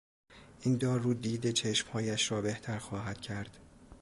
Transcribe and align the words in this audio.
این 0.61 0.77
دارو 0.77 1.13
دید 1.13 1.51
چشمهایش 1.51 2.31
را 2.31 2.41
بهتر 2.41 2.79
خواهد 2.79 3.21
کرد. 3.21 3.57